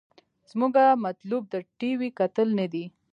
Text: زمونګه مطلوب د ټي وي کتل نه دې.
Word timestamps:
زمونګه 0.49 0.85
مطلوب 1.05 1.43
د 1.49 1.55
ټي 1.77 1.91
وي 1.99 2.09
کتل 2.19 2.47
نه 2.59 2.65
دې. 2.73 2.85